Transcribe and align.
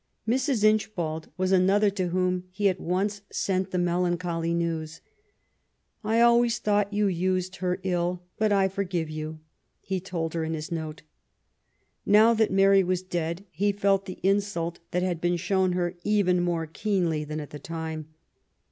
Mrs. 0.27 0.63
Inchbald 0.63 1.29
was 1.37 1.51
another 1.51 1.91
to 1.91 2.07
whom 2.07 2.45
he 2.49 2.67
at 2.69 2.79
once 2.79 3.21
sent 3.31 3.69
the 3.69 3.77
melancholy 3.77 4.51
news. 4.51 4.95
*^ 4.95 4.99
I 6.03 6.21
always 6.21 6.57
thought 6.57 6.91
you 6.91 7.05
used 7.05 7.57
her 7.57 7.79
ill, 7.83 8.23
but 8.39 8.51
I 8.51 8.67
for 8.67 8.83
give 8.83 9.11
you," 9.11 9.41
he 9.79 9.99
told 9.99 10.33
her 10.33 10.43
in 10.43 10.55
his 10.55 10.71
note. 10.71 11.03
Now 12.03 12.33
that 12.33 12.49
Mary 12.49 12.83
was 12.83 13.03
dead 13.03 13.45
he 13.51 13.71
felt 13.71 14.05
the 14.07 14.17
insult 14.23 14.79
that 14.89 15.03
had 15.03 15.21
been 15.21 15.37
shown 15.37 15.73
her 15.73 15.95
even 16.03 16.41
more 16.41 16.65
keenly 16.65 17.23
than 17.23 17.39
at 17.39 17.51
the 17.51 17.59
time. 17.59 18.07